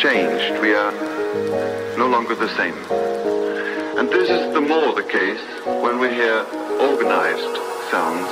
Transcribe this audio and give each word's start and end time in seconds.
changed. 0.00 0.62
We 0.62 0.72
are 0.72 0.92
no 1.98 2.08
longer 2.08 2.34
the 2.34 2.48
same. 2.56 2.74
And 3.98 4.08
this 4.08 4.30
is 4.30 4.54
the 4.54 4.60
more 4.60 4.94
the 4.94 5.02
case 5.02 5.44
when 5.66 6.00
we 6.00 6.08
hear 6.08 6.38
organized 6.80 7.56
sounds, 7.90 8.30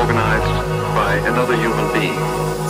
organized 0.00 0.96
by 0.96 1.20
another 1.28 1.56
human 1.56 1.92
being. 1.92 2.61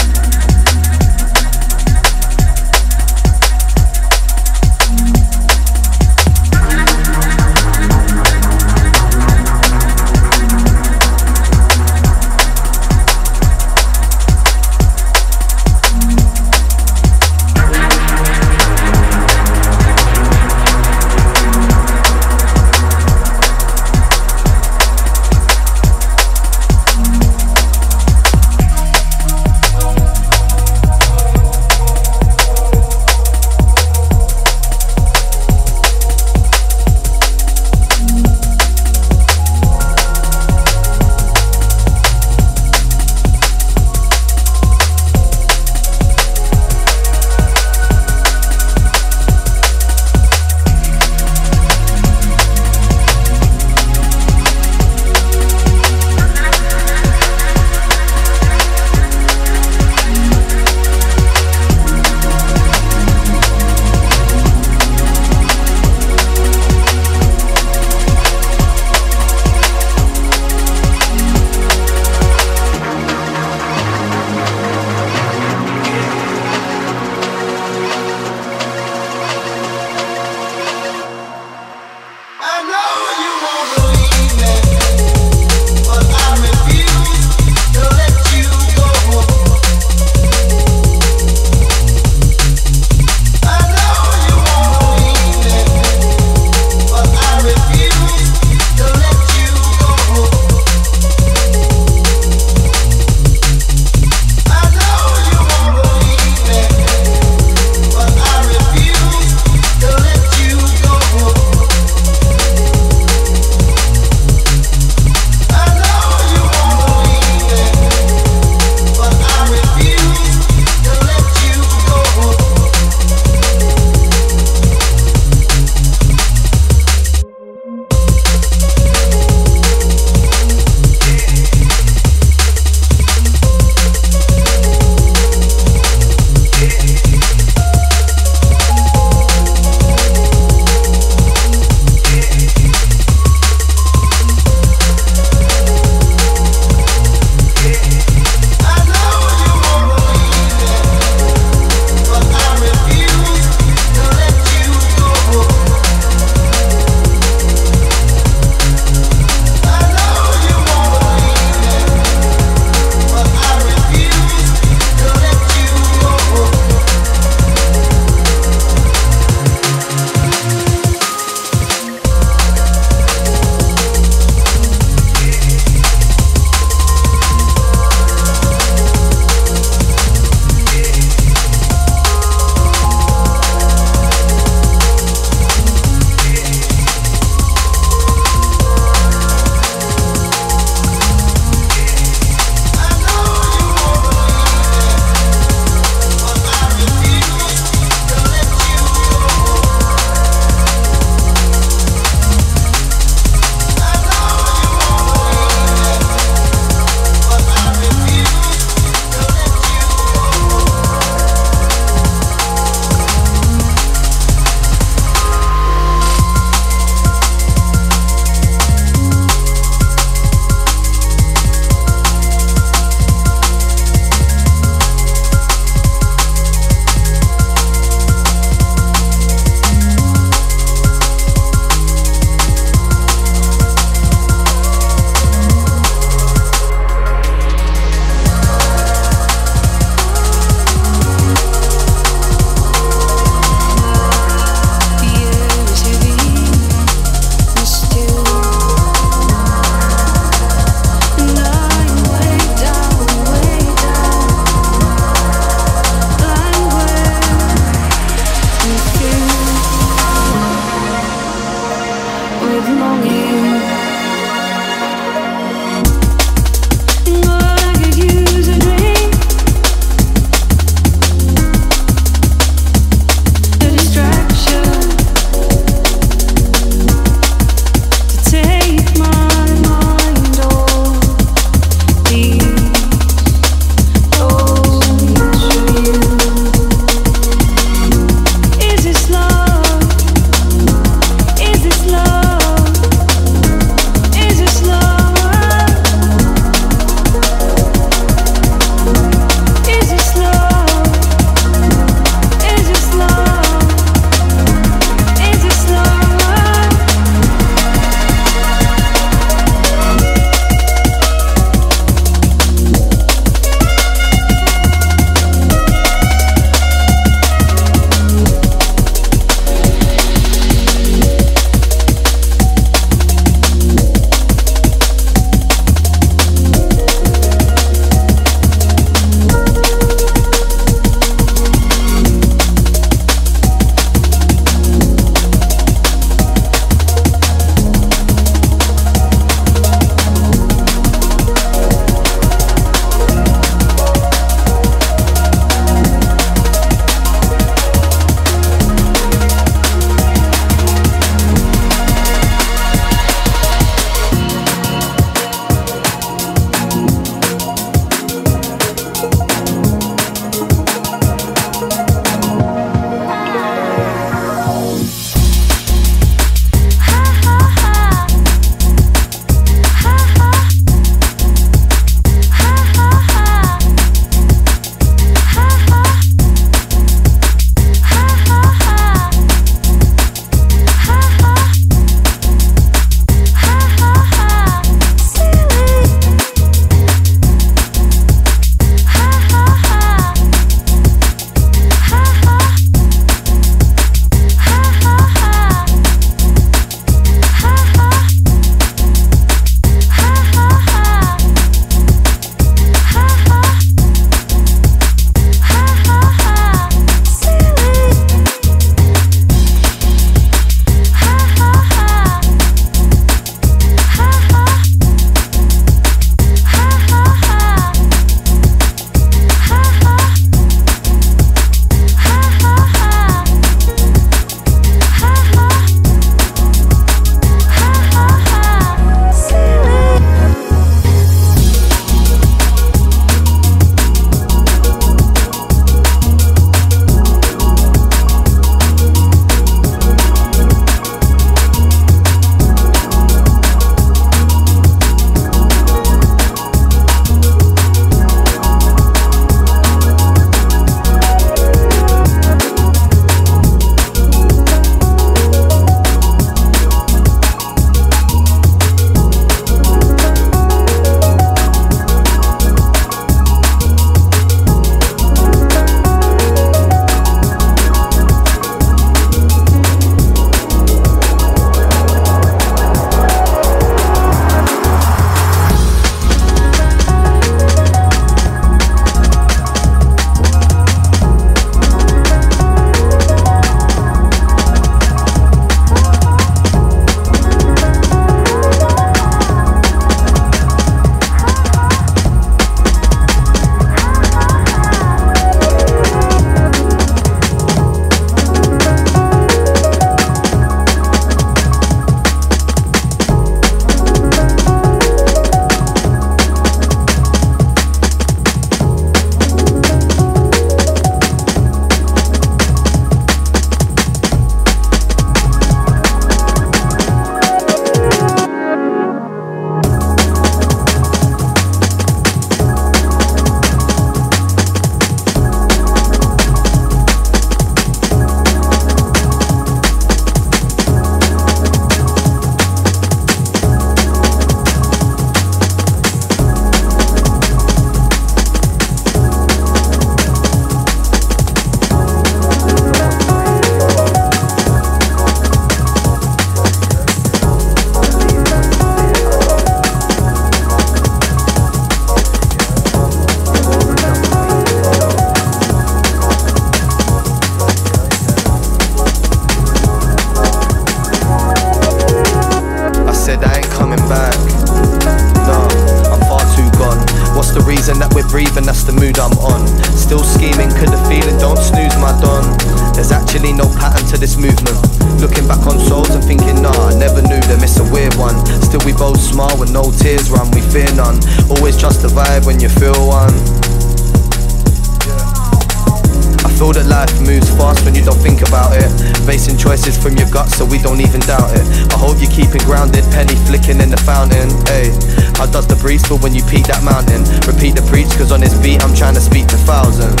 Breeze 595.68 595.84
feel 595.84 596.00
when 596.00 596.16
you 596.16 596.24
peak 596.24 596.48
that 596.48 596.64
mountain? 596.64 597.04
Repeat 597.28 597.52
the 597.52 597.60
preach, 597.68 597.92
cause 598.00 598.08
on 598.08 598.24
this 598.24 598.32
beat 598.40 598.64
I'm 598.64 598.72
trying 598.72 598.96
to 598.96 599.04
speak 599.04 599.28
to 599.28 599.36
thousands. 599.44 600.00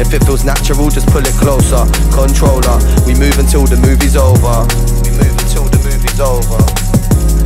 If 0.00 0.16
it 0.16 0.24
feels 0.24 0.48
natural, 0.48 0.88
just 0.88 1.04
pull 1.12 1.20
it 1.20 1.36
closer. 1.36 1.84
Controller, 2.08 2.80
we 3.04 3.12
move 3.12 3.36
until 3.36 3.68
the 3.68 3.76
movie's 3.76 4.16
over. 4.16 4.64
We 5.04 5.12
move 5.12 5.36
until 5.44 5.68
the 5.68 5.76
movie's 5.84 6.16
over. 6.24 6.56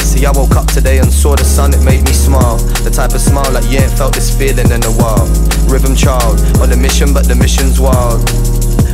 See, 0.07 0.22
I 0.22 0.31
woke 0.31 0.55
up 0.55 0.70
today 0.70 1.02
and 1.02 1.11
saw 1.11 1.35
the 1.35 1.42
sun, 1.42 1.74
it 1.74 1.83
made 1.83 2.07
me 2.07 2.14
smile. 2.14 2.62
The 2.87 2.94
type 2.94 3.11
of 3.11 3.18
smile 3.18 3.50
like 3.50 3.66
you 3.66 3.83
ain't 3.83 3.90
felt 3.90 4.14
this 4.14 4.31
feeling 4.31 4.70
in 4.70 4.78
a 4.87 4.94
while. 4.94 5.26
Rhythm 5.66 5.98
child, 5.98 6.38
on 6.62 6.70
a 6.70 6.78
mission, 6.78 7.11
but 7.11 7.26
the 7.26 7.35
mission's 7.35 7.83
wild. 7.83 8.22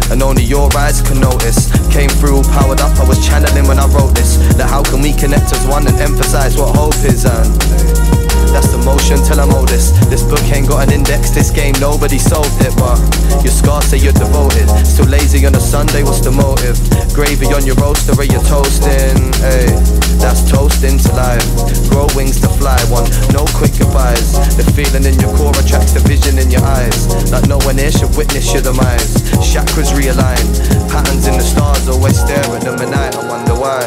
And 0.09 0.25
only 0.25 0.49
your 0.49 0.73
eyes 0.73 1.05
can 1.05 1.21
notice. 1.21 1.69
Came 1.93 2.09
through 2.17 2.41
all 2.41 2.49
powered 2.49 2.81
up, 2.81 2.97
I 2.97 3.05
was 3.05 3.21
channeling 3.21 3.69
when 3.69 3.77
I 3.77 3.85
wrote 3.93 4.17
this. 4.17 4.41
That 4.57 4.73
how 4.73 4.81
can 4.89 5.05
we 5.05 5.13
connect 5.13 5.53
as 5.53 5.61
one 5.69 5.85
and 5.85 6.01
emphasize 6.01 6.57
what 6.57 6.73
hope 6.73 6.97
is 7.05 7.29
and 7.29 8.18
that's 8.59 8.75
the 8.75 8.83
motion 8.83 9.23
till 9.23 9.39
I'm 9.39 9.55
oldest. 9.55 9.95
This 10.11 10.27
book 10.27 10.43
ain't 10.51 10.67
got 10.67 10.83
an 10.83 10.91
index, 10.91 11.31
this 11.31 11.55
game 11.55 11.79
nobody 11.79 12.19
solved 12.19 12.59
it, 12.59 12.75
but 12.75 12.99
your 13.47 13.55
scars 13.55 13.87
say 13.87 14.03
you're 14.03 14.19
devoted. 14.19 14.67
Still 14.83 15.07
lazy 15.07 15.47
on 15.47 15.55
a 15.55 15.63
Sunday, 15.63 16.03
what's 16.03 16.19
the 16.19 16.35
motive? 16.35 16.75
Gravy 17.15 17.55
on 17.55 17.63
your 17.63 17.79
roaster, 17.79 18.19
where 18.19 18.27
you're 18.27 18.43
toasting, 18.51 19.31
hey, 19.39 19.71
that's 20.19 20.43
toasting 20.51 20.99
to 20.99 21.11
life. 21.15 21.47
Grow 21.87 22.11
wings 22.19 22.43
to 22.43 22.51
fly, 22.59 22.83
one, 22.91 23.07
no 23.31 23.47
quick 23.55 23.79
goodbyes. 23.79 24.35
The 24.59 24.67
feeling 24.75 25.07
in 25.07 25.15
your 25.23 25.31
core 25.39 25.55
attracts 25.55 25.95
the 25.95 26.03
vision 26.03 26.43
in 26.43 26.51
your 26.51 26.67
eyes. 26.67 27.07
Like 27.31 27.47
no 27.47 27.63
one 27.63 27.79
here 27.79 27.95
should 27.95 28.11
witness 28.19 28.51
your 28.51 28.67
demise. 28.67 29.23
Chakras 29.39 29.95
realign, 29.95 30.43
patterns 30.91 31.31
in 31.31 31.39
the 31.39 31.47
stars, 31.47 31.87
always 31.87 32.19
stare 32.19 32.43
at 32.43 32.67
them 32.67 32.75
at 32.83 32.91
night, 32.91 33.15
I 33.15 33.23
wonder 33.23 33.55
why, 33.55 33.87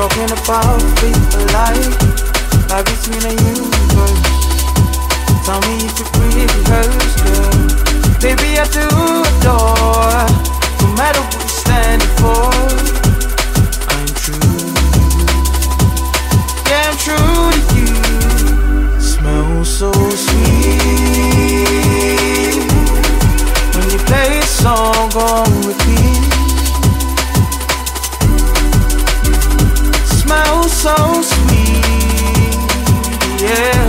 talking 0.00 0.32
about 0.32 0.80
people 0.96 1.44
like 1.52 1.92
Like 2.70 2.86
between 2.88 3.20
a 3.20 3.34
universe. 3.52 4.24
Tell 5.44 5.60
me 5.66 5.74
if 5.84 5.92
you've 5.98 6.14
rehearsed, 6.20 7.18
girl 7.24 7.60
Baby, 8.24 8.48
I 8.56 8.66
do 8.76 8.86
adore 9.28 10.24
No 10.80 10.88
matter 10.96 11.20
what 11.20 11.42
you 11.44 11.52
stand 11.64 12.02
for. 12.20 12.48
I'm 13.94 14.08
true. 14.24 14.60
Yeah, 16.68 16.88
I'm 16.88 16.96
true 17.04 17.50
to 17.68 17.80
you. 17.84 19.00
Smell 19.00 19.64
so 19.64 19.92
sweet. 19.92 20.99
so 30.80 30.96
sweet. 31.20 31.84
Yeah, 33.38 33.84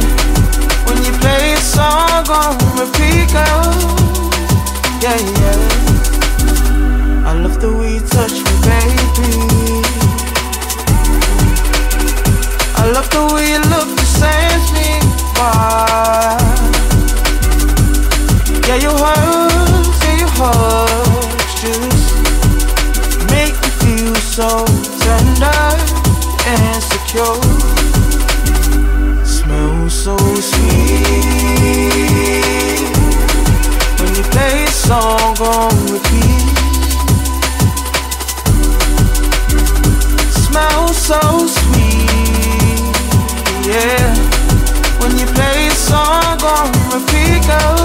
when 0.86 0.98
you 1.06 1.14
play 1.24 1.54
a 1.54 1.58
song 1.62 2.28
on 2.28 2.58
repeat, 2.76 3.32
girl. 3.32 3.72
Yeah, 5.00 5.16
yeah. 5.40 5.60
I 7.26 7.32
love 7.44 7.62
the 7.62 7.72
way 7.72 7.94
you 7.94 8.02
touch 8.02 8.36
me, 8.44 8.54
baby. 8.68 9.32
I 12.76 12.92
love 12.92 13.10
the 13.10 13.24
way 13.34 13.46
you 13.54 13.62
look, 13.72 13.90
to 13.98 14.06
send 14.06 14.64
me 14.76 14.90
why? 15.38 16.38
Yeah, 18.68 18.78
you 18.84 18.92
hurt, 19.04 19.96
yeah, 20.04 20.16
you 20.22 20.30
hurt, 20.40 21.50
just 21.62 22.12
make 23.32 23.56
me 23.64 23.70
feel 23.80 24.16
so. 24.16 24.71
song 34.92 35.40
on 35.40 35.72
repeat. 35.94 36.52
Smell 40.44 40.84
so 40.90 41.22
sweet, 41.48 42.96
yeah. 43.72 44.04
When 45.00 45.12
you 45.18 45.28
play 45.38 45.68
a 45.68 45.76
song 45.76 46.40
on 46.56 46.68
repeat, 46.92 47.40
girl, 47.48 47.80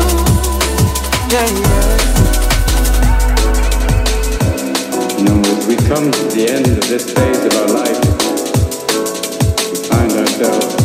yeah, 1.32 1.48
yeah. 1.62 1.96
You 5.16 5.24
know, 5.26 5.38
we 5.68 5.76
come 5.90 6.10
to 6.10 6.22
the 6.34 6.44
end 6.56 6.66
of 6.66 6.88
this 6.88 7.04
phase 7.14 7.42
of 7.48 7.52
our 7.60 7.70
life, 7.82 8.00
we 9.70 9.76
find 9.88 10.10
ourselves. 10.12 10.75